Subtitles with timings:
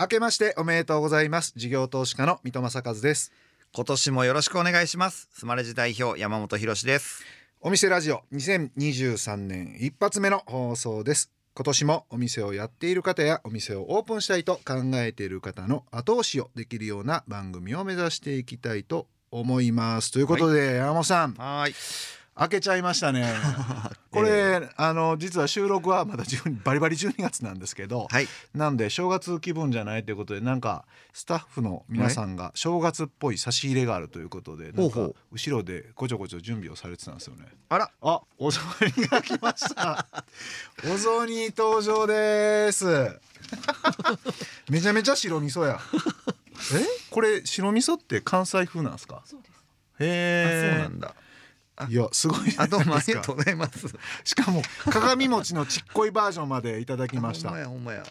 [0.00, 1.52] 明けましておめでとうございます。
[1.56, 3.32] 事業投資家の三戸正和です。
[3.74, 5.28] 今年もよろしくお願いします。
[5.32, 7.24] スマレジ代表山本博です。
[7.60, 11.32] お店ラジオ2023年一発目の放送です。
[11.52, 20.12] 今年もお店をやっている方やお店をオープンしたいと考えている方の後押しをできるような番組を目指していきたいと思います。
[20.12, 21.34] ということで、山本さん。
[21.34, 21.74] はい
[22.38, 23.26] 開けちゃいましたね。
[24.12, 28.28] これ、あの実は収録はまだ12バリバリ12月なんですけど、はい。
[28.54, 35.14] なんで正月気分じゃないということでなんかスタッフの皆さんが正月っぽい差し入れがあるということでなんかほうほう。
[35.32, 37.44] 後ろでごちょごちょ準備をされてたんですよね。
[37.68, 37.90] あら。
[38.00, 38.60] あお雑
[38.96, 40.06] 煮が来ました。
[40.86, 42.86] お雑煮登場です。
[44.70, 45.80] めちゃめちゃ白味噌や。
[46.74, 46.84] え？
[47.10, 49.22] これ白味噌って関西風なんですか？
[49.24, 49.36] あ
[50.00, 51.14] へえそうなんだ
[51.88, 53.86] いやすごいあどうもありがとうございます。
[54.24, 57.50] しかも鏡餅のちっこいバージョンまでいただきました。
[57.50, 58.04] ほんまやほんまや。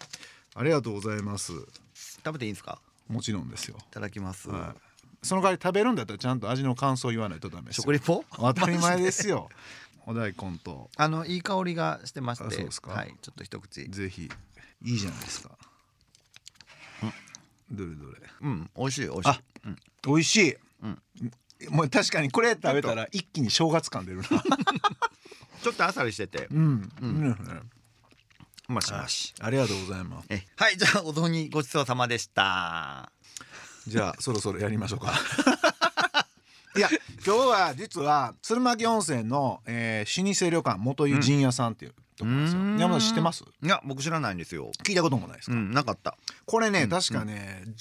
[0.56, 1.52] ありがとうございます。
[2.24, 2.80] 食べていいんですか？
[3.10, 3.78] もちろんですよ。
[3.78, 4.80] いただきます、はい。
[5.22, 7.84] その代わり食べるんだったらちゃんと味の感想を言わないとダメですよ。
[7.84, 8.24] 食リポ？
[8.36, 9.50] 当たり前ですよ。
[10.06, 12.46] お大根とあのいい香りがしてまして。
[12.46, 12.92] あそうですか。
[12.92, 13.14] はい。
[13.22, 13.88] ちょっと一口。
[13.90, 14.30] ぜひ。
[14.84, 15.58] いいじゃないですか。
[17.70, 18.18] どれどれ。
[18.42, 19.30] うん美味しい美味しい。
[19.30, 19.42] あ
[20.06, 21.02] 美味しい、うん
[21.70, 24.28] もう確かにこれ食べたら一気に正月感出るな。
[25.64, 26.48] ちょっとあっさりしてて。
[26.52, 27.10] うん、うん。
[27.10, 27.72] うん。
[28.68, 29.34] ましまし。
[29.40, 30.28] ありがとうございます。
[30.30, 33.12] えはいじゃあお雑煮ごちそうさまでした。
[33.88, 35.14] じゃあそろそろやりましょうか。
[36.76, 36.90] いや
[37.26, 42.80] 今日は実は鶴巻温泉の、えー老舗旅館元湯陣屋さんっていうところなんですよ、うーん。
[42.80, 43.44] 山田知ってます？
[43.64, 44.72] いや僕知らないんですよ。
[44.84, 46.16] 聞いたこともないですか、うんなかった。
[46.46, 47.76] これね、うん確かね、10年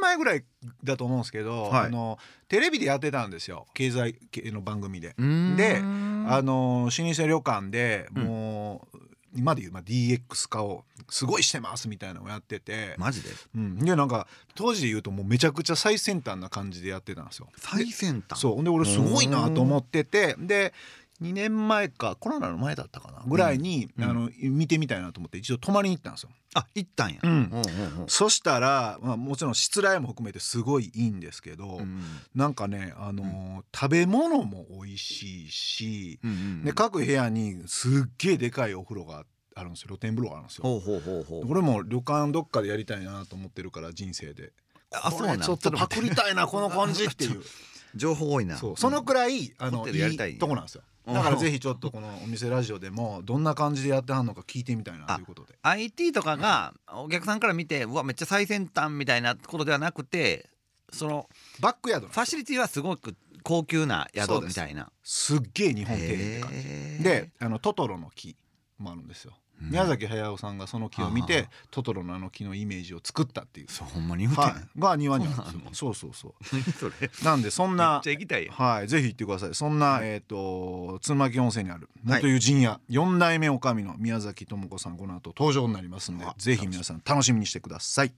[0.00, 0.44] 前ぐらい
[0.82, 1.86] だと思うんですけど、はい。
[1.86, 3.66] あのテレビでやってたんですよ。
[3.74, 5.14] 経済系の番組で。
[5.56, 8.98] であの老舗旅館でもう、
[9.36, 13.30] 今でいう、まあ、DX 化をすごいしてますみたいなのをやってて、マジで？
[13.54, 14.26] うん、でなんか
[14.56, 17.48] 当時で言うともうめちゃくちゃ最先端な感じでやってたんですよ。
[17.56, 18.40] 最先端？
[18.40, 18.64] そう。
[18.64, 20.34] で俺すごいなと思ってて。
[20.38, 20.74] で
[21.22, 24.04] 2年前かコロナの前だったかなぐらいに、うん。
[24.04, 26.30] あの見てみたいなと思って一度泊まりに行ったんですよ。
[26.54, 27.20] あ行ったんや。
[27.22, 27.30] うん。
[27.30, 32.02] うんうんそしたら、まあ、もちろん失礼も含めてすごいいいんですけど、うん。
[32.34, 39.88] なんかね、あのー食べ物も美味しいし、うんうんで各部屋にすっげえでかいお風呂があるんですよ。
[39.88, 40.62] 露天風呂があるんですよ。
[40.64, 41.50] ほうほうほうほう。
[41.50, 44.52] 俺も旅館どっかでやりたいなと思ってるから人生で。
[44.92, 47.42] あそうなんちょっとパクりたいなこの感じっていう。
[47.94, 48.56] 情報多いな。
[48.56, 48.76] そう。
[48.76, 50.82] そのくらいあのいいとこなんですよ。
[51.10, 51.14] うん。
[51.14, 55.54] だからぜひちょっとこのお店ラジオでもどんな感じでやってはんのか聞いてみたいなということで。
[55.62, 60.48] IT とかがお客さんから見てうわめっちゃ最先端みたいなことではなくて
[60.92, 61.28] その
[61.60, 64.90] バックヤードファシリティはすごく高級な宿みたいな。
[65.02, 65.36] す。
[65.36, 67.04] っげえ日本庭園って感じ。
[67.04, 68.36] であのトトロの木
[68.78, 75.60] もあるんですよ、うん宮崎駿さんがその木を見はてトトロのあの木のイメージを作ったっていう、そうほんまに言うてんはい、が庭にあるんですよ。
[75.72, 76.60] そうそうそうそう。
[76.60, 77.10] 何それ？
[77.22, 79.54] なんでそんめっなちゃ行きたいよはいぜひ行ってください。
[79.54, 88.12] そんな、えっ、と鶴巻温泉にある元湯陣屋、四代目女将の宮崎智子さんこの後登場になりますんであぜひ皆さん楽しみにしてください、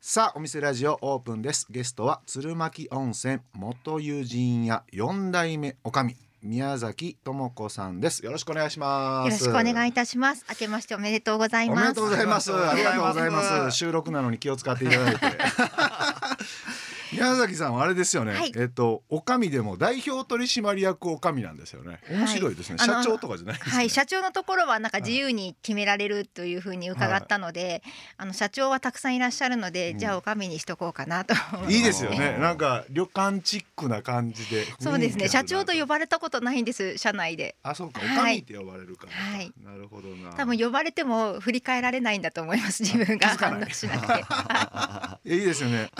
[0.00, 1.66] さあお店ラジオオープンです。
[1.70, 10.44] ゲストは鶴巻温泉元湯陣屋四代目女将宮崎智子さんですよろしくお願いしますよろしくお願いいたします。
[10.50, 11.80] 明けましておめでとうございます。
[11.80, 12.52] おめでとうございます。
[12.52, 13.76] あありりが とうございます。
[13.76, 15.20] 収録なのに気を使っていただいて。
[17.12, 18.32] 宮崎さんはあれですよね。
[18.34, 22.00] はいえっと、おかみでも代表取締役おかみなんですよね。
[22.10, 22.76] 面白いですね。
[22.78, 23.76] はい社長とかじゃないですね。
[23.76, 27.82] はい、社長のところはなんか自由に決められるというふうに伺ったので、
[28.16, 31.34] あの社長はたくさんいらっしゃるので、うんじゃあおかみにしとこうかなと。
[31.68, 32.34] いいですよね。
[32.36, 34.64] うんなんか旅館チックな感じで。
[34.80, 35.28] そうですね。
[35.28, 35.92] 社長と呼ば。
[35.92, 36.96] ばれたことないんです。
[36.96, 37.56] 社内で。
[37.62, 38.00] あ、そうか。
[38.02, 39.12] おはいかみって呼ばれるから。
[39.12, 40.32] はいなるほどな。
[40.32, 42.82] 多分呼ばれても振り返られないんだと思います。
[42.82, 45.90] 自分が反応しなく いいですよね。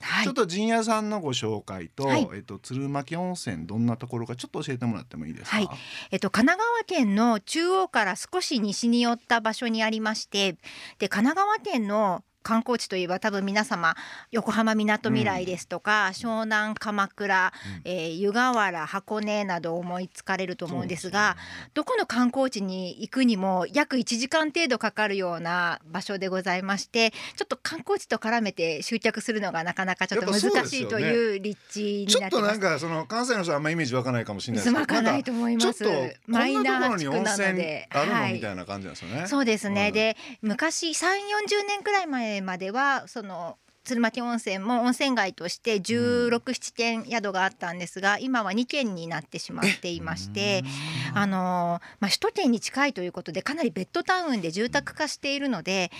[0.00, 5.56] はいちょっと陣屋さんのご紹介と、はいえっと鶴巻温泉どんなところかちょっと教えてもらってもいいですか？
[5.56, 5.68] はい
[6.10, 10.52] えっと、神奈川県の中央から少し西に寄った場所にありまして
[10.98, 13.96] で神奈川県の観光地といえば多分皆様
[14.30, 17.52] 横浜みなとみらいですとか、湘南鎌倉、
[17.84, 21.36] えー湯河原箱根など思いつかれると思うんですが
[21.74, 32.60] どこの観光地に行くにも約1時間程度かかるような場所でございましてちょっと観光地と絡めて集客するのがなかなかちょっと難しいという立地にちょっとなん。
[32.64, 35.84] かその関西の人はあんまイメージ湧かないかもしれないですけど湧かないと思います。
[35.84, 39.26] なんかちょっとマイナー地区なのあるの、はいみたいな感じなんですよね。
[39.26, 50.64] そうですね、はいで昔3 4 0年くらい前まではその鶴巻温泉も温泉街として16、7軒宿があったんですが今は2軒になってしまっていまして
[51.14, 55.90] あのまあ、首都圏に近いということでかなりベッドタウンで住宅化しているので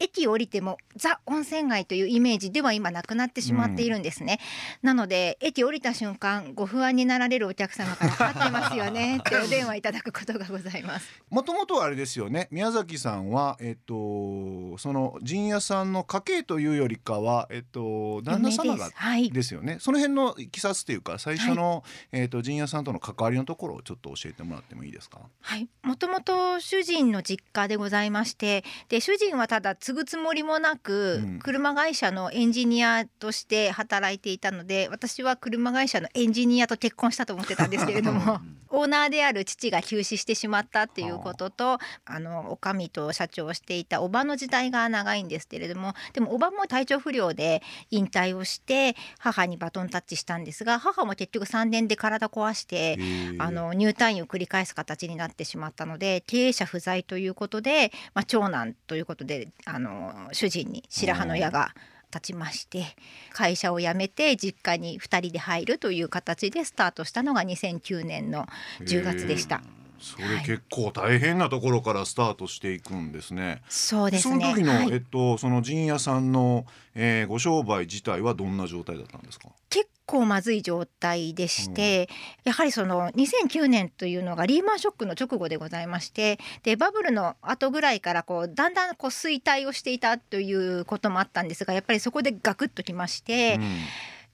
[0.00, 4.40] 駅降りてもザ温泉街というイメージでは今なくなってしまっているんですね、
[4.82, 11.08] うん、なので駅降りた瞬間ご不安になられるお客様から「合ってますよね」 ってお電話いただくことがございます。
[11.30, 12.48] もともとはあれですよね。
[12.50, 18.90] 宮崎さんはえっとその陣屋さんの家系というよりかはえっと旦那様が
[19.32, 19.54] です。
[19.54, 25.20] よね、はい、その辺のいきさつというか最初の、はい、えっと陣屋さんとの関わりのところをちょっと教えてもらってもいいですか？
[25.40, 25.68] はい。
[25.82, 38.40] もともと主人の実家でございましてで主人はただ継ぐつもりもなく、うん、車会社のエンジニアとして働いていたので私は車会社のエンジニアと結婚したと思ってたんですけれども
[38.74, 52.98] オーナーである父が急死してしまったっていうこととあのおかみと社長をしていたおばの時代が長いんですけれどもでもおばも体調不良で引退をして母にバトンタッチしたんですが母も結局3年で体壊して
[53.38, 61.74] あの入退院を繰り返す形になってしまったので経営者不在ということで、まあ、長男ということであの主人に白羽の矢が
[62.14, 62.84] 立ちまして
[63.32, 68.46] 会社を辞めて実家に2人で入るという形でスタートしたのが2009年の
[68.80, 69.62] 10月でした。
[70.00, 73.62] それ結構大変なところからスタートしていくんですね。
[73.70, 74.34] そうですね。
[74.34, 79.48] その時の、はい、えっとその陣屋さんの、えー、ご商売自体はどんな状態だったんですか？
[79.70, 82.08] 結構まずい状態でして、
[82.44, 93.56] うん、やはりその2009年というのがリーマンショックの直後でございましてでバブルの後ぐらいからこうだんだんこう衰退をしていたということもあったんですがやっぱりそこでガクッときまして。
[93.56, 93.62] うん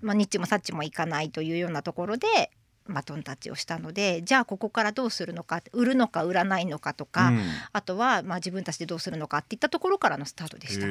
[0.02, 2.50] まあ、ニッチもサッチもいかないというようなところで
[2.93, 7.41] バトンタッチをしたのでじゃあここからどうするのか売るのか売らないのかとか、うん、
[7.73, 10.87] あとはまあ自分たちでどうするのかっていったところからのスタートでした。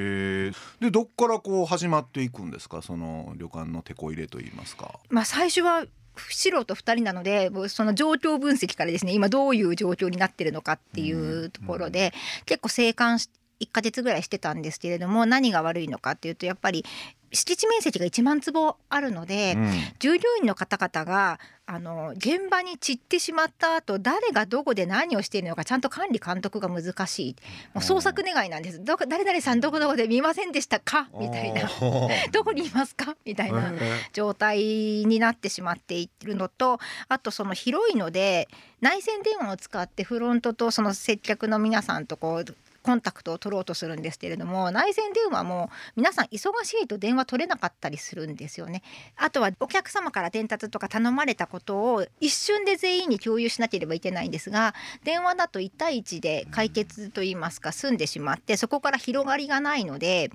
[0.83, 2.81] でどっからこう始まっていくんですか？
[2.81, 4.99] その旅館の手こ入れといいますか。
[5.09, 5.85] まあ最初は
[6.29, 12.11] 素人2人なのでその状況分析からですね今どういう状況になってるのかっていうところで、うんうん、
[12.45, 13.29] 結構静観し
[13.61, 16.85] 1ヶ月ぐらいしてたんですけれども何が悪いのかっていうとやっぱり
[17.31, 21.39] 敷地面積が1万坪あるので、うん、従業員の方々が
[21.71, 27.35] あの現場に散ってしまった後誰がどこで何をしているのかちゃんと管理監督が難しい。
[27.75, 28.83] もう捜索願いなんです。
[28.83, 31.09] ど誰々さんどこどこで見ませんでしたか？
[31.19, 31.69] みたいな。
[32.33, 33.15] どこにいますか？
[33.23, 33.71] みたいな
[34.13, 38.47] 状態になってしまっているのとあとその広いので
[38.81, 48.83] 内線電話を使ってフロントとその接客の皆さんとこうコンタクトを取ろうとするんですけれども内線電話も皆さん忙しいと電話取れなかったりするんですよね。
[49.15, 54.73] あとはお客様から伝達とか頼まれたことを一瞬で全員に共有しなければいけないんですが
[55.03, 60.31] 電話だと1対1で解決といいますか済んでしまってそこから広がりがないので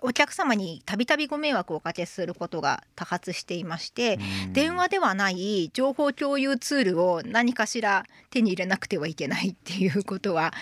[0.00, 4.18] お客様にたびたびご迷惑をおかけすることが多発していまして
[4.52, 10.52] 電話ではない情報共有ツールを何かしら手に入れなくてはいけないっていうことは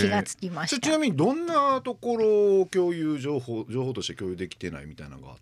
[0.00, 0.80] 気がつきました。
[0.80, 5.34] ちなみにどんなところを共有情報情報として共有できてないみたいなのが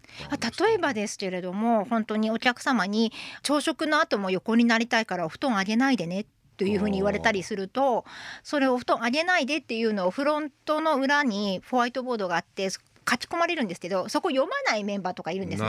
[0.67, 3.13] 例えばですけれども本当にお客様に
[3.43, 6.27] 朝食の後も横になりたいからお布団あげないでね
[6.59, 8.05] というふうに言われたりすると
[8.43, 12.69] それをお布団あげないでっていうのをフロントの裏にホワイトボードがあって
[13.09, 15.69] 書き込まれるんですけどそこ読まないメンバーとかいるんですね。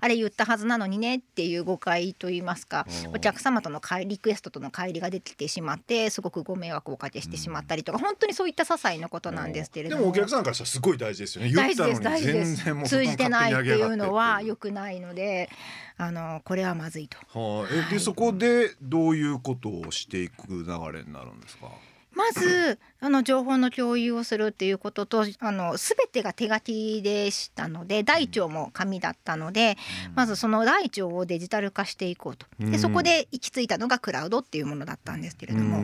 [0.00, 10.00] あれ言ったはずなのにねっていう誤解といいますかお客様とのリクエストとの乖離が出てきてしまってすごくご迷惑をおかけしてしまったりとか、うん、本当にそういった些細なことなんですけれども。
[10.00, 11.52] でもお客さんからしたらすごい大事ですよね。
[11.52, 12.64] 大事です大事です。
[12.86, 14.00] 通じてないっていう。
[14.00, 15.50] のは良くないので
[15.96, 17.18] あのこれはまずいと。
[17.38, 21.68] はあ、えでそこでどういうことをしていく流れになるんですか？
[22.12, 32.46] まずあの情報の共有をするっていうこととあの全てが手書きでしたので台帳も紙だったので、うん、まずその台帳をデジタル化していこうと。
[32.58, 35.78] でそこで行き着いたのがクラウドっていうものだったんですけれども、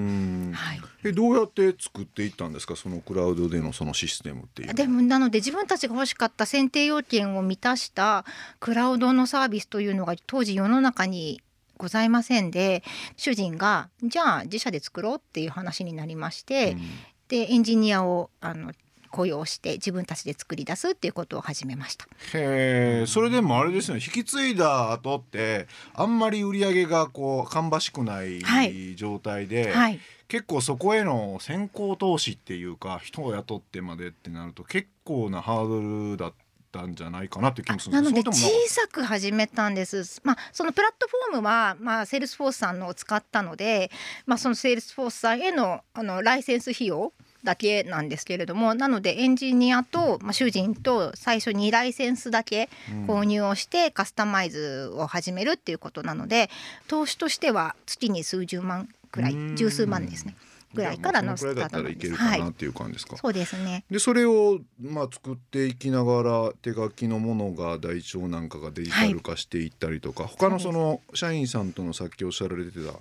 [0.53, 2.77] はい、えどうやって作っていったんですか？
[2.77, 8.25] そのクラウドでのそのシステムっていうでもなので自分たちが欲しかった選定要件を満たした
[8.61, 11.41] クラウドのサービスというのが当時世の中に
[11.77, 12.83] ございませんで
[13.17, 16.81] 主人がじゃあ自社で作ろうっていう話になりまして、うん、
[17.29, 18.73] でエンジニアをあの
[19.11, 22.07] 雇用して自分たちで作り出すっていうことを始めました。
[22.35, 23.97] へえそれでもあれですね。
[23.97, 36.46] 引き継いだ後ってあんまり売り上げがこう芳しくない状態で、はいはい、結構そこへの先行投資っていうか人を雇ってまでってなると結構なハードルだった
[36.77, 38.33] たんじゃないかなって気もするなので小
[38.69, 40.21] さく始めたんです。
[40.25, 43.91] まあそのプラットフォームはまあ Salesforce さんのを使ったので、
[44.27, 47.13] まあその Salesforce さんへのあのライセンス費用
[47.45, 52.69] だけなんですけれどもなのでエンジニアと、まあ、主人と最初にライセンスだけ
[53.07, 56.51] 購入をしてカスタマイズを始めるっていうことなので
[56.89, 59.57] 投資としては月に数十万くらいうん。
[59.57, 60.35] 十数万ですね
[60.77, 61.71] ぐらいからのスタートです。
[61.71, 63.85] そのくらいだったらいけるかはないっていう感じですか、そうですね。
[63.91, 72.93] でそれをまあ作っていきながら手書きのものが台帳なんかがデジタル化していったりとか、他のその社員さんとのさっきおっしゃられてた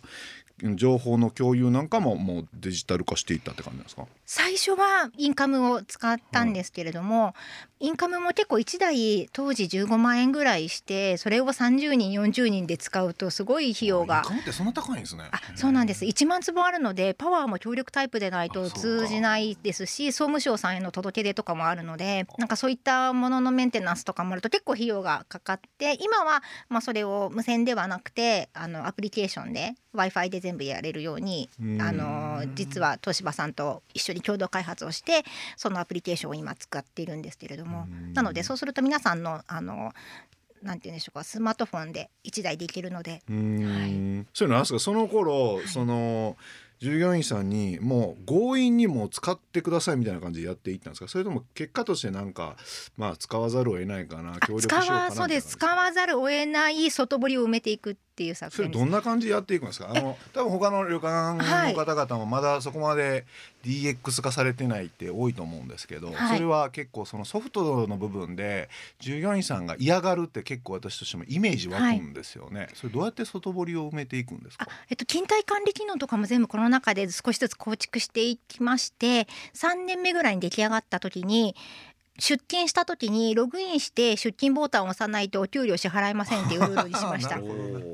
[0.76, 4.08] 情報の共有なんかももうデジタル化していったって感じですか？
[4.26, 7.36] 最初はインカムを使ったんですけれども、
[7.82, 14.20] インカムも結構1台当時15万円ぐらいしてそれを30人40人で使うとすごい費用が。
[14.20, 15.26] インカムってそんな高いんですね。
[15.30, 16.06] あそうなんです。
[16.06, 31.82] 1万坪あるのでパワーも強力タイプでないと通じないですし総務省さんへの届け出とかもあるのでなんかそういったもののメンテナンスとかもあると結構費用がかかって今はまあそれを無線ではなくてあのアプリケーションで w i f i で全部やれるようにうん。
[31.82, 35.24] あの実は東芝さんと一緒に共同開発をして
[35.58, 37.88] そのアプリケーションを今使っているんですけれども。
[37.90, 38.14] うん。
[38.14, 39.92] なのでそうすると皆さんのあの
[40.62, 43.22] なんて言うんでしょうかスマートフォンで1台でいけるので。
[43.30, 44.80] うーんそういうのなんですか？
[44.80, 46.38] その頃、その
[46.80, 51.08] 従業員さんにもう強引にもう使ってくださいみたいな感じでやっていったんですか？
[51.08, 52.58] それとも結果としてなんか
[52.98, 55.48] まあ使わざるを得ないかな協力しようかな使わそうです。
[55.50, 59.90] 使わざるを得ない外堀を埋めていくっていう作それどんな感じでやっていくんですか？
[59.90, 63.26] あの多分他の旅館の方々もまだそこまで
[63.66, 66.38] DX 化されてないって多いと思うんですけど、はい。
[66.38, 68.70] それは結構そのソフトの部分で
[69.00, 74.66] 従業員さんが嫌がるって結構私としてもイメージ湧くんですよね、それどうやって外堀を埋めていくんですか？
[74.70, 81.54] あえっと、勤怠管理機能とかも全部この中で少しずつ構築していきまして3年目ぐらいに出来上がった時に
[82.18, 87.40] 出勤した時にログインして出勤ボタンを押さないとお給料支払えませんっていうルールにしまし なた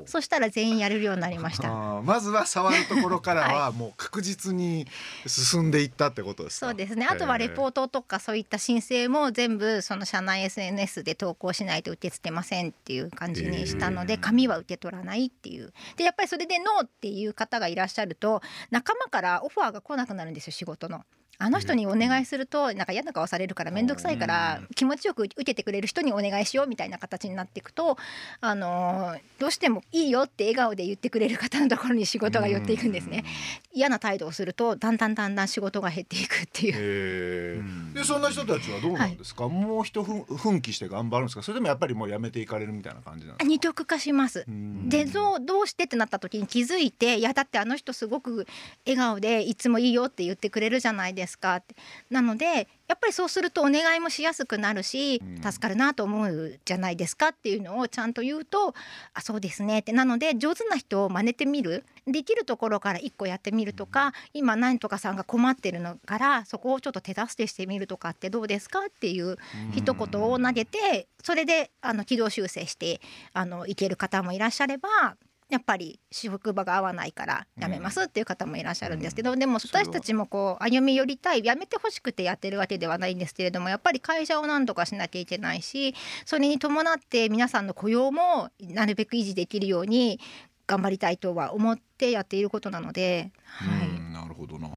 [0.06, 1.70] そしたら全員やれるようになりました。
[2.04, 4.88] まずは触るところからは もう確実に
[5.28, 6.68] 進んでいったってことですか？
[6.68, 7.08] そうですね。
[7.10, 15.74] あとはレポートとかそういった申請も全部その社内 SNS で投稿しないと受け付けませんっていう感じにしたので紙は受け取らないっていう。
[15.98, 21.04] でやっぱりそれでノーっていう方がいらっしゃると仲間からオファーが来なくなるんですよ仕事の。
[21.42, 27.98] あの人にお願いするとなんか嫌な顔されるから面倒くさいから気持ちよく受けてくれる人にお願いしようみたいな形になっていくと、
[28.40, 33.26] あのーどうしてもいいよって笑顔で言ってくれる方のところに仕事が寄っていくんですね。
[33.74, 37.64] 嫌な態度をするとだんだんだんだん仕事が減っていくっていう。
[37.96, 41.42] でそんな人たちはどうなんですか、もう一ふん奮起して頑張るんですか？
[41.42, 43.50] それでもやっぱりもうやめていかれるみたいな感じなんですか？
[43.50, 44.46] 二極化します。
[44.48, 44.90] うん。
[44.90, 48.46] でどうどうしてってなった時に気づいていやだってあの人すごく
[48.86, 51.58] 笑顔でいつもいいよって言ってくれるじゃないですか？
[51.58, 51.76] って。
[52.10, 55.42] なのでやっぱりそうするとお願いもしやすくなるしうん。
[55.42, 58.74] 助かるなと思うじゃないですかっていうのをちゃんと言うと
[59.14, 59.80] あそうですね。
[59.80, 59.92] って。
[59.92, 61.84] なので上手な人を真似てみる。
[62.08, 69.38] できるところから一個やってみるとか今何とかさんが困ってるのからそこをちょっと手助けしてみるとかってどうですかっていう
[69.76, 73.02] 一言を投げてそれであの軌道修正して
[73.34, 75.16] あのいける方もいらっしゃれば
[75.52, 79.86] やっぱり職場が合わないから辞めますっていう方もいらっしゃるんですけど、でもそれは。
[79.86, 85.94] 私たちもこう歩み寄りたい辞めてほしくてやってるわけではないんですけれどもやっぱり会社を何とかしなきゃいけないし
[86.26, 90.20] それに伴って皆さんの雇用もなるべく維持できるように
[90.68, 94.70] 頑張りたいとは思ってやっていることなので、はい、うんなるほどな。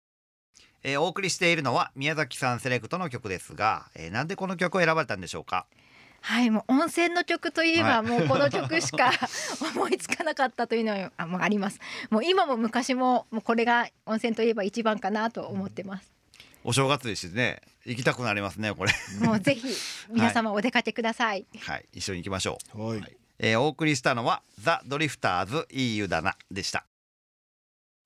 [0.82, 5.66] えーお送りしているのは宮崎さんセレクトの曲ですが、えーなんでこの曲を選ばれたんでしょうか？
[6.26, 8.06] はい、もう温泉の曲といえば、はい。
[8.06, 9.12] もうこの曲しか
[9.76, 11.78] 思いつかなかったというのはあもうあります。
[12.08, 16.10] もう今も昔ももうこれが温泉といえば一番かなと思ってます。
[16.64, 17.60] お正月ですしね。
[17.84, 18.92] 行きたくなりますねこれ。
[19.20, 19.68] もうぜひ
[20.08, 21.44] 皆様お出かけください。
[21.60, 23.16] はい一緒に行きましょう、はい。
[23.38, 26.86] えーお送りしたのはザ・ドリフターズいい湯だなでした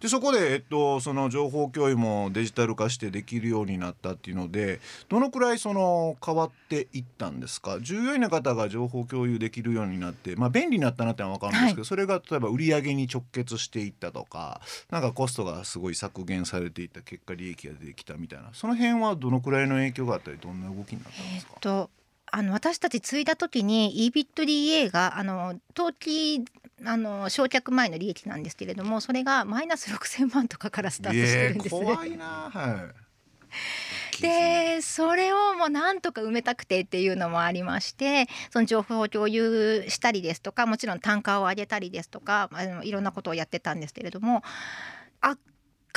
[0.00, 4.78] でそこで、えっと、その情報共有もデジタル化してできるようになったっていうので
[5.08, 7.80] どのくらいその変わっていったんですか？
[7.80, 21.90] 従業員の方が情報共有できるようになって、まあ、便利になったなってのは分かるんですけど、それが例えば売り上げに直結していったとかなんかコストがすごい削減されていった結果利益が出てきたみたいなその辺はどのくらいの影響があったりどんな動きになったんえーっですか、と
[22.32, 26.44] あの私たち継いだ時に EBITDA があの当期
[26.84, 31.80] あの焼却前の利益なんですけれどもそれがマイナス6,000万とかからスタートしてるんですね。
[31.80, 34.20] えー怖いなはい。
[34.20, 44.42] でそれをもうなんとか埋めたくてっていうのもありましてその情報を共有したりですとかもちろん単価を上げたりですとかあのいろんなことをやってたんですけれども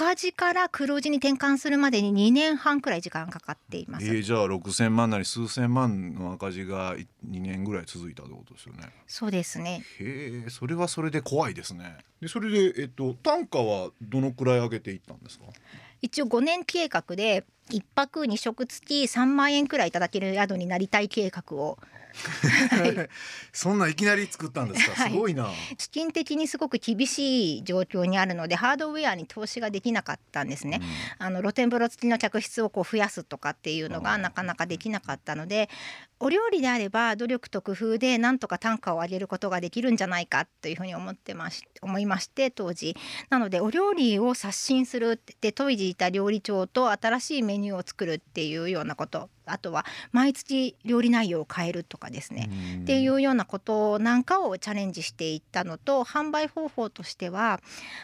[0.01, 4.07] 赤字から黒字に転換するまでに2年半くらい時間かかっています。
[4.07, 7.05] えー、じゃあ6,000万なり数千万の赤字が2
[7.39, 8.89] 年ぐらい続いたってことですよね。
[9.05, 11.99] そうですねへえそれはそれで怖いですね。
[12.19, 15.45] でそれで、えっと、単価はどのくらい上げていったんですか？
[16.01, 21.77] 一応5年計画で一泊二食付き3万円くらいいただける宿になりたい計画を
[23.53, 25.01] そんないきなり作ったんですか？
[25.03, 25.47] はいすごいな。
[25.77, 30.81] 資金的にすごく厳しい状況にあるのでハードウェアに投資ができなかったんですね。
[31.19, 35.69] あの露天風呂付きの客室をこう増やすとかっていうのがなかなかできなかったので
[36.19, 42.95] お料理であれば努力と工夫でなんとか単価を上げることができるんじゃないかというふうに思ってまし思いまして当時
[43.29, 49.29] なのでお料理を刷新するって当時いた料理長と新しいメニューを作るっていうようなこと。
[49.51, 52.49] あとは毎月料理内容を変えるとかですね。
[52.81, 57.59] っていうようなことなんかをチャレンジしていったのと販売方法としては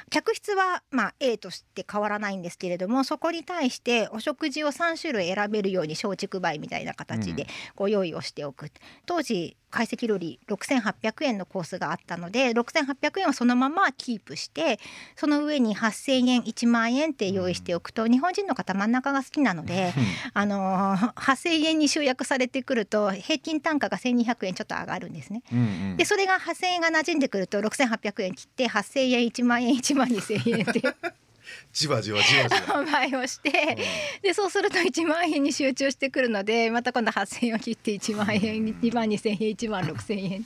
[0.09, 8.71] 客室はまあ A として変わらないんですけれどもそこに対してお食事を3種類選べるように松竹梅みたいな形でこう用意をしておく。
[9.05, 14.79] 当時懐石料理6800円のコースがあったので6800円をそのままキープして
[15.15, 19.93] その上に8000円1万円って用意しておくと日本人の方真ん中が好きなので
[20.33, 25.41] あのー8,000円に集約されてくると平均単価が1,200円ちょっと上がるんですね。
[25.51, 25.61] うんう
[25.93, 30.81] んでそれが8,000円が馴染んでくると6,800円切って8,000円1万円1万2,000円って
[31.77, 32.61] じわじわじわじわ。
[32.83, 33.77] 販売をして
[34.23, 40.45] でそうすると1万円に集中してくるのでまた今度8,000円を切って1万円2万2,000円1万6,000円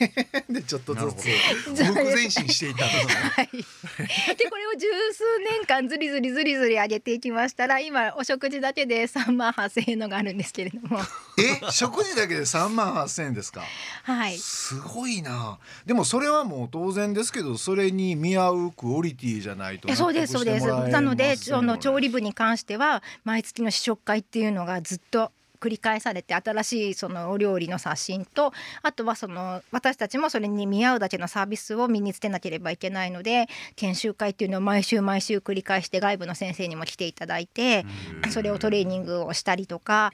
[0.48, 1.26] でちょっとずつ
[1.76, 3.14] ど僕前進していったんですね。
[3.14, 3.48] はい、
[4.36, 5.24] でこれを十数
[5.58, 10.98] 年間ずりずりずりずり上げていきましたら今お食事だけで3万8,000円のがあるんですけれども
[11.38, 13.62] え、食事だけで三万八千円ですか？
[14.04, 15.58] はいすごいな。
[15.86, 20.69] でもそれはもう当然ですけど、それに見合うクオリティじゃないとえそうですそうです。
[20.88, 33.46] なのでその調理理部に関しては毎月の試食会っていうのがずっと繰り返されて新しいそのお料理の刷新とあとはその私たちもそれに見合うだけのサービスを身につけなければいけないので
[33.76, 37.84] 研修会っていうのを毎週毎週繰り返して外部の先生にも来ていただいて
[38.30, 40.10] それをトレーニングをしたりとか。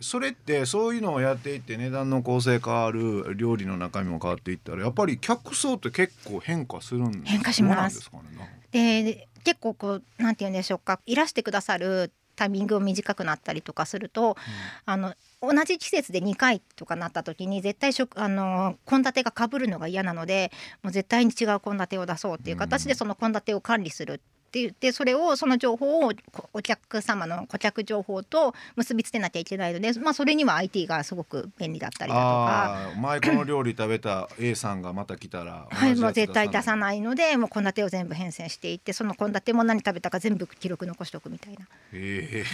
[0.00, 8.10] それってそういうのをやっていって値段の構成変わる料理の中身も変わっていったらやっぱり客層って結構変化するん変化します。
[8.12, 14.36] どうなんですかねで結構こうなんて言うんでしょうかいらしてくださるタイミングを短くなったりとかすると、
[14.84, 20.50] あの同じ季節で2回とかなった時に絶対食あの献立が被るのが嫌なので
[20.82, 24.20] もう絶対に違う献立を出そうっていう形でその献立を管理する
[24.56, 32.90] って言ってそれをその情報をこお客様の顧客情報と結びつけなきゃいけないので、まあ、それには IT がすごく便利だったりだとか。
[33.00, 41.66] 前この料理食べた A さんがまた来たらはい、もう絶対出さいないのでもう献立を全部編成していってその献立も何食べたか全部記録残しておくみたいな。
[41.92, 42.44] へ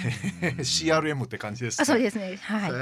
[0.40, 1.82] え CRM って感じですね。
[1.82, 2.36] あそうですね。
[2.36, 2.70] はい。
[2.70, 2.74] へ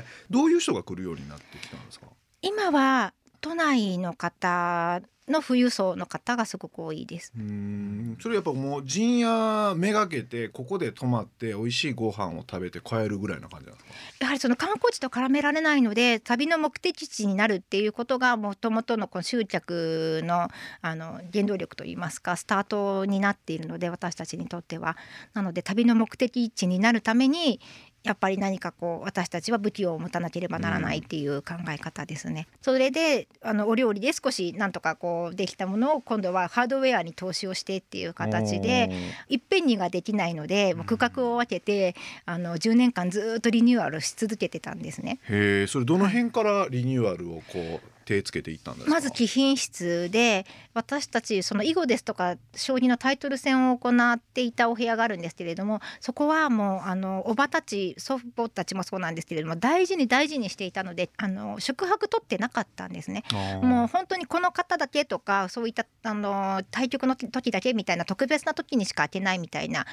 [0.00, 2.06] えどういう人が来るようになってきたんですか？
[2.42, 3.12] 今は
[3.46, 7.32] 都内の方の富裕層の方がすごく多いです。
[7.36, 20.48] うーんそれやっぱもう陣屋めがけてここで泊まって美味しいご飯を食べて帰るぐらいな感じなんですかやはりその観光地と絡められないので旅の目的地になるっていうことがもともとのこの集客の
[20.80, 24.96] あの原動力といいますかスタートになっているので私たちにとっては。
[25.34, 27.60] なので旅の目的地になるために
[28.06, 32.46] やっぱり何かこう私たちは武器を持たなければならないっていう考え方ですね。
[32.62, 38.90] それであのお料理で少しなんとかこうできたものを今度はハードウェアに投資をしてっていう形で
[39.28, 45.18] いっぺんにができないので区画を分けてあの10年間ずっとリニューアルし続けてたんですね。
[45.28, 48.90] へえそれどの辺からリニューアルをこう手つけていったんですか？
[48.90, 63.24] まず貴賓室で私たちその囲碁ですとか将棋のタイトル戦を行っていたお部屋があるんですけれどもそこはもうあのおばたち祖母たちもそうなんですけれども大事に大事にしていたのであの宿泊取ってなかったんですね。
[63.62, 69.84] もう本当にこの方だけとかそういったあの対局の時だけみたいな特別な時にしか開けないみたいな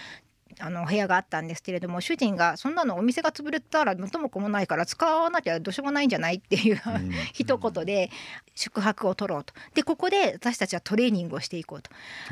[0.59, 7.11] あの部屋があったんですけれども主人がそんなのお店が潰れたら元も子もないから使わなきゃどうしようもないんじゃないっていううん。
[7.33, 8.09] 一言で
[8.55, 9.53] 宿泊を取ろうと。
[9.73, 11.89] でここで私たちはトレーニングをしていこうと。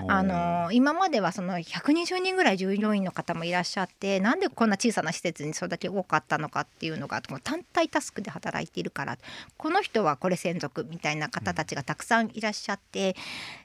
[0.08, 9.18] あの今まではその120人ぐらい従業員の方もいらっしゃってなんでこんな小さな施設にそれだけ多かったのかっていうのが単体タスクで働いているから。
[9.58, 13.16] この人はこれ専属みたいな方たちがたくさんいらっしゃって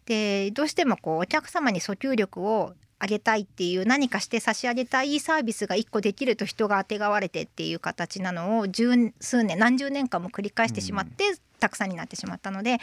[0.07, 11.25] でどうしてもこうお客様に訴求力をあげたいっていう何かして差し上げたいサービスが1個できると人があてがわれてっていう形なのを十数年何十年間も繰り返してしまって、
[11.59, 12.79] たくさんになってしまったので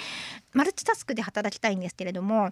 [0.53, 2.51] マルチタスクで働きたいんですけれども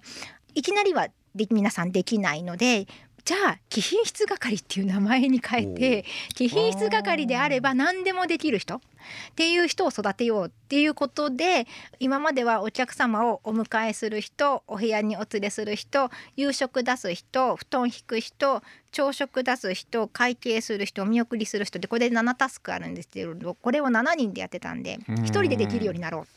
[0.54, 1.08] いきなりは
[1.50, 2.86] 皆さんできないので
[3.24, 6.06] じゃあ貴賓室係っていう名前に変えて
[6.36, 8.76] 貴賓室係であれば何でもできる人。
[8.76, 11.66] っていう人を育てようっていうことで
[12.00, 21.80] 今まではお客様をお迎えする人お部屋にお連れする人夕食出す人布団引く人朝食出す人会計する人お見送りする人。
[21.80, 26.28] でこれで7タスクあるんですけどこれを7人でやってたんで1人でできるようになろう。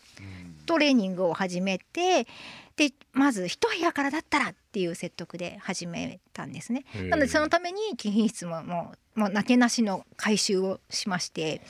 [0.66, 2.26] トレーニングを始めて
[2.76, 6.84] でまず一部屋からだったらっていう説得で始めたんですね。
[7.08, 11.62] なのでそのために貴賓室ももうもうなけなしの改修をしまして。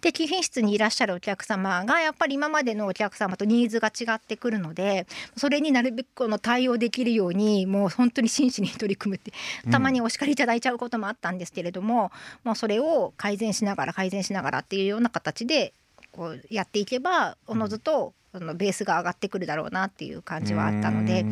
[0.00, 9.32] で貴賓室にいらっしゃるお客様がやっぱり今までのお客様とニーズが違ってくるのでそれになるべくこの対応できるようにもう本当に真摯に取り組むって
[9.70, 12.10] たまにお叱りいただいちゃうこともあったんですけれども、
[12.42, 15.72] もうそれを改善しながら改善しながらっていうような形で
[16.10, 21.24] こうやっていけばおのずとそのベースが上がってくるだろうなっていう感じはあったので。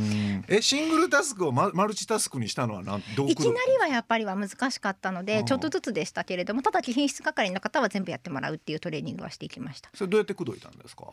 [0.48, 5.26] えシングルタスクをママルチタスクにしたのはなんどういきなりはやっぱりは難しかったのうん。
[5.26, 9.90] でちょっとずつでしたけれどもただ貴賓室係の方は全部やってもらうっていうトレーニングはしていきました。
[9.94, 11.06] それどうやって口説いたんですか？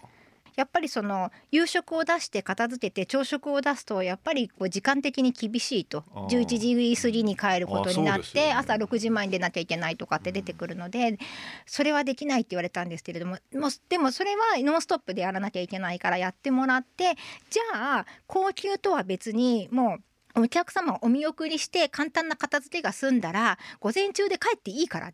[0.56, 6.04] やっぱりその夕食を出して片付けて朝食を出すとやっぱりこう時間的に厳しいと。
[6.14, 6.28] あー。
[6.28, 11.18] 11時過ぎに帰ることになって、朝6時前に出なきゃいけないとかって出てくるので、
[11.66, 17.16] それはできないって言われたんですけれどももうでもそれはノンストップでやらなきゃいけないからやってもらって
[17.50, 19.98] じゃあ高級とは別にも
[20.36, 25.12] うお客様をお見送りして簡単な片付けが済んだら午前中で帰っていいから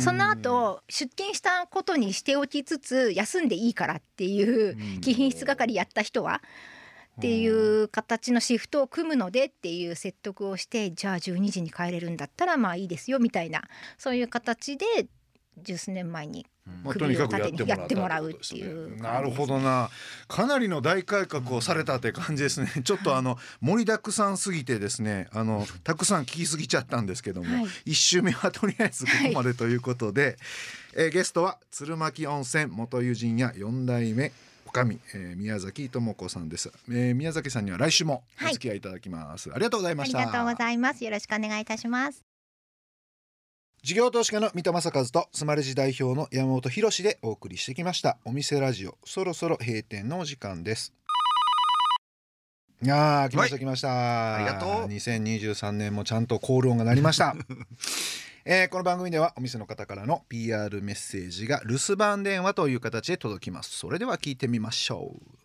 [0.00, 5.00] その後出勤したことにしておきつつ休んでいいからっていううん。
[5.00, 6.42] 貴賓室係やった人は
[7.18, 13.62] っていう形のシフトを組むのでっていう説得をしてじゃあ12時に帰れるんだったらまあいいですよみたいな
[13.98, 14.86] そういう形で
[15.62, 16.46] 十数年前に
[16.82, 18.96] まあ、とにかくやってもらやってもらうっていう。
[18.96, 19.90] ねなるほどな。
[20.28, 22.72] かなりの大改革をされたって感じですね。
[22.84, 27.66] ちょっとあの盛りだくさんすぎてですねあのたくさん聞きすぎちゃったんですけども、はい。
[27.84, 30.38] 一週目はとりあえずここまでということで、
[30.96, 34.32] えーゲストは鶴巻温泉元友人や四代目
[34.64, 40.18] おかみ、えー宮崎智子さんです、えー宮崎さんには来週もお付き合いいただきます、ありがとうございました。
[40.18, 41.04] ありがとうございます。
[41.04, 42.33] よろしくお願いいたします
[43.84, 48.16] 事業投資家の三田正和とスマレジ代表の山本博でお送りしてきました。
[48.24, 50.94] お店ラジオそろそろ閉店のお時間です。
[52.82, 54.36] いやー来ましたはい来ました。
[54.36, 54.70] ありがとう。
[54.86, 57.36] 2023年もちゃんとコール音が鳴りました。
[58.46, 63.76] えーこの番組ではお店の方からの PR メッセージが留守番電話という形で届きます。
[63.76, 65.38] それでは聞いてみましょう。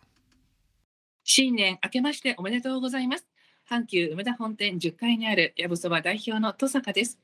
[1.24, 3.29] 新年明けましておめでとうございます。
[3.70, 7.20] 阪急梅田本店10階にあるやぶそば代表の戸坂です。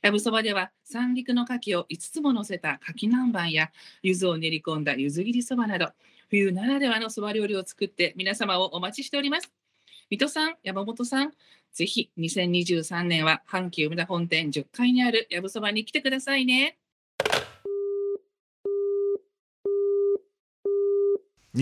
[0.00, 5.88] やぶそばでは三陸の牡蠣を5つも乗せた牡蠣南蛮や柚子を練り込んだ柚子切りそばなど
[6.28, 9.50] 冬ならではのそば料理を作って皆様をお待ちしております。
[10.08, 11.32] 水戸さん、山本さん、
[11.72, 16.78] ぜひ2023年は阪急梅田本店10階にあるやぶそばに来てくださいね。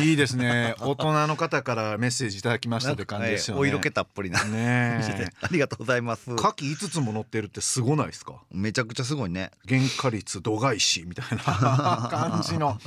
[0.03, 0.75] いいですね。
[0.81, 4.45] 大人の方からメッセージいただきましたって感じですよね、お色気たっぷりな。
[4.45, 5.01] ね
[5.41, 6.31] ありがとうございます。
[6.33, 8.35] 牡蠣5つも乗ってるってすごないですか？
[8.51, 9.51] めちゃくちゃすごいね。
[9.69, 11.39] 原価率度外視みたいな。
[12.11, 12.79] 感じの。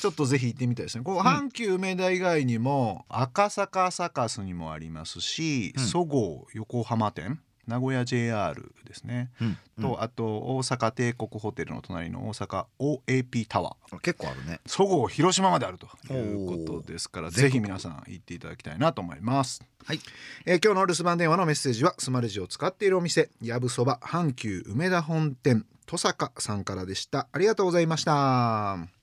[0.00, 1.04] ちょっとぜひ行ってみたいですね。
[1.04, 5.84] こう阪急梅田以外にも赤坂サカスにもありますしうん。
[5.84, 13.98] そごう横浜店名古屋 JR ですね、うんとあと大阪帝国ホテルの隣の大阪 OAP タワー。
[14.00, 14.60] 結構あるね。
[14.66, 19.62] そごう広島まであるということですからぜひ皆さん行っていただきたいなと思います。
[19.84, 20.00] はい。
[20.44, 27.26] えー今日の留守番電話のメッセージはスマレジを使っているお店やぶそば阪急梅田本店戸坂さんからでした。
[27.32, 29.01] ありがとうございました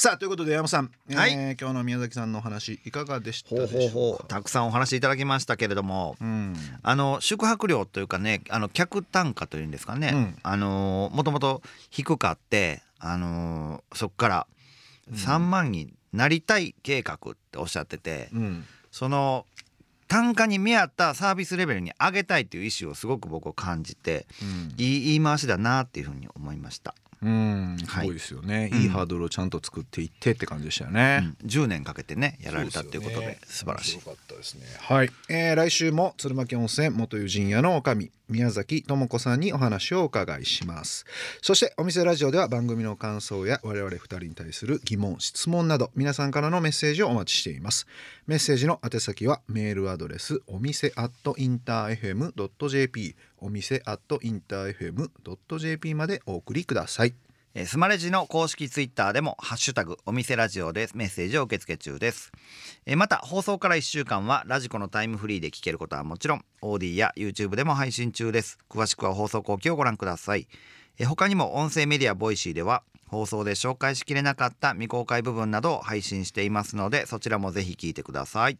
[0.00, 1.32] さあということで山本さん、はい。
[1.32, 3.92] えー今日の宮崎さんのお話いかがでしたでしょうか？
[3.92, 6.54] ほうほうたくさんお話いただきましたけれどもうん。
[6.84, 10.38] あの宿泊料というかねあの客単価というんですかね、うん。
[10.44, 14.46] あのもともと低かってあのそこから
[15.14, 17.18] 3万になりたい計画っ
[17.50, 18.64] ておっしゃってて、うん。
[18.92, 19.46] その
[20.06, 24.74] 単価に見合ったサービスレベルに上げたいっていう意思をすごく僕は感じてうん。
[24.76, 27.76] いい言い回しだなっていうふうに思いました、うん。
[27.78, 31.48] すはいごいですよね、うんいいハードルをちゃんと作っていってって感じでしたよね、うん。
[31.48, 33.38] 10年かけてねやられたっていうことでね。
[33.46, 33.98] 素晴らしい。
[33.98, 34.66] かったですね。
[34.80, 41.06] はい、えー来週も鶴巻温泉元友人屋の女将宮崎智子さんにお話をお伺いします。
[41.40, 47.86] そしてお店ラジオでは番組の感想や我々二人に対する疑問質問など皆さんからのメッセージをお待ちしています。
[48.26, 57.14] メッセージの宛先はメールアドレスお店アットインター FM ドット jp お店アットインター FM ドット jp までお送りください。
[57.54, 62.30] えースマレジの公式ツイッターでもハッシュタグお店ラジオでメッセージを受け付け中です、
[62.86, 68.58] えーまた放送から1週間はラジコのタイムフリーで聞けることはもちろん OD や YouTube でも配信中です。
[68.68, 70.46] 詳しくは放送後期をご覧ください。
[70.98, 78.58] えー他にも音声メディア Voicy では放送で紹介しきれなかった未公開部分などを配信していますのでそちらもぜひ聞いてください。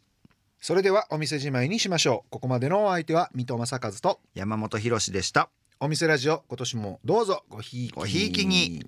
[0.61, 2.29] それではお店じまいにしましょう。
[2.31, 5.49] ここまでのお相手は水戸正和と山本博史でした。
[5.79, 8.85] お店ラジオ今年もどうぞごひいきごひいきに。